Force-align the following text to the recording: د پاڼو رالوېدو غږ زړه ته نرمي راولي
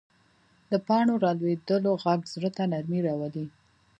د 0.71 0.73
پاڼو 0.87 1.13
رالوېدو 1.23 1.91
غږ 2.03 2.21
زړه 2.33 2.49
ته 2.57 2.63
نرمي 2.71 2.99
راولي 3.07 3.45